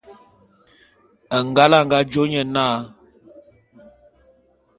Ngal 1.45 1.71
a 1.77 1.79
nga 1.85 1.99
jô 2.11 2.23
nye 2.31 2.41
na. 2.55 2.65